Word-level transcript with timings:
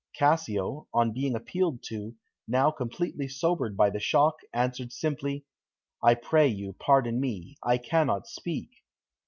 Cassio, 0.15 0.87
on 0.95 1.13
being 1.13 1.35
appealed 1.35 1.83
to, 1.89 2.15
now 2.47 2.71
completely 2.71 3.27
sobered 3.27 3.77
by 3.77 3.91
the 3.91 3.99
shock, 3.99 4.37
answered 4.51 4.91
simply, 4.91 5.45
"I 6.01 6.15
pray 6.15 6.47
you, 6.47 6.73
pardon 6.73 7.19
me; 7.19 7.55
I 7.61 7.77
cannot 7.77 8.25
speak." 8.25 8.71